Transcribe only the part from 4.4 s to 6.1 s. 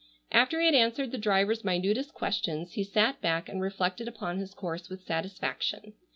course with satisfaction.